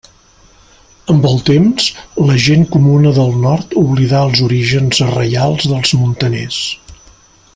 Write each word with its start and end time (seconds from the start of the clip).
Amb 1.13 1.27
el 1.31 1.35
temps, 1.49 1.89
la 2.29 2.37
gent 2.45 2.65
comuna 2.77 3.11
del 3.19 3.31
nord 3.45 3.77
oblidà 3.83 4.25
els 4.31 4.43
orígens 4.49 5.03
reials 5.13 5.71
dels 5.75 5.95
muntaners. 6.01 6.61